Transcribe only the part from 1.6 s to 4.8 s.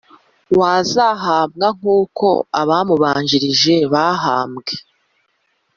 nk uko abamubanjirije bahambwe